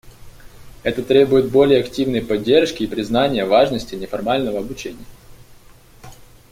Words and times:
Это 0.81 1.03
требует 1.03 1.51
более 1.51 1.79
активной 1.79 2.23
поддержки 2.23 2.81
и 2.81 2.87
признания 2.87 3.45
важности 3.45 3.93
неформального 3.93 4.57
обучения. 4.57 5.05